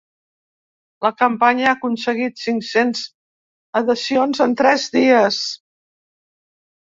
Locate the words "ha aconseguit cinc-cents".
1.71-3.03